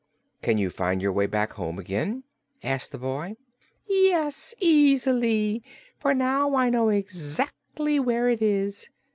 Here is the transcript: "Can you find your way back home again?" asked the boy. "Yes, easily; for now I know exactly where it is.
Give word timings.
"Can 0.41 0.57
you 0.57 0.71
find 0.71 0.99
your 0.99 1.11
way 1.11 1.27
back 1.27 1.53
home 1.53 1.77
again?" 1.77 2.23
asked 2.63 2.91
the 2.91 2.97
boy. 2.97 3.35
"Yes, 3.87 4.55
easily; 4.59 5.61
for 5.99 6.15
now 6.15 6.55
I 6.55 6.71
know 6.71 6.89
exactly 6.89 7.99
where 7.99 8.27
it 8.27 8.41
is. 8.41 8.89